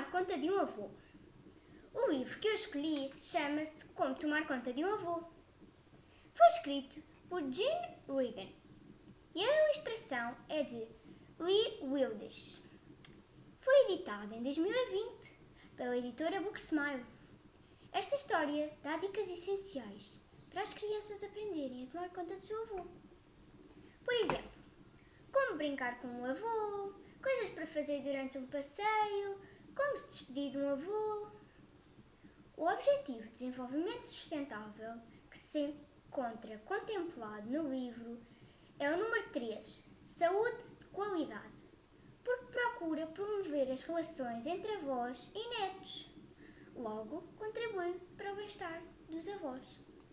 [0.00, 0.90] tomar conta de um avô.
[1.92, 5.24] O livro que eu escolhi chama-se Como Tomar Conta de um Avô.
[6.34, 8.48] Foi escrito por Gene Regan
[9.34, 10.88] e a ilustração é de
[11.38, 12.62] Lee Wildes.
[13.60, 15.32] Foi editado em 2020
[15.76, 17.04] pela editora Booksmile.
[17.92, 22.86] Esta história dá dicas essenciais para as crianças aprenderem a tomar conta do seu avô.
[24.04, 24.50] Por exemplo,
[25.30, 29.38] como brincar com o avô, coisas para fazer durante um passeio,
[29.80, 31.28] como se despedir de um avô.
[32.58, 35.74] O Objetivo de Desenvolvimento Sustentável, que se
[36.06, 38.20] encontra contemplado no livro,
[38.78, 41.54] é o número 3, Saúde de Qualidade,
[42.22, 46.10] porque procura promover as relações entre avós e netos.
[46.76, 49.89] Logo, contribui para o bem-estar dos avós.